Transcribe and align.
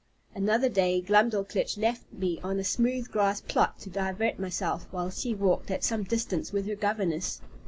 Another 0.33 0.67
day, 0.67 0.99
Glumdalelitch 0.99 1.77
left 1.77 2.11
me 2.11 2.39
on 2.43 2.57
a 2.57 2.63
smooth 2.63 3.11
grass 3.11 3.39
plot 3.39 3.77
to 3.81 3.91
divert 3.91 4.39
myself, 4.39 4.87
while 4.89 5.11
she 5.11 5.35
walked 5.35 5.69
at 5.69 5.83
some 5.83 6.05
distance 6.05 6.51
with 6.51 6.65
her 6.65 6.73
governess. 6.75 7.39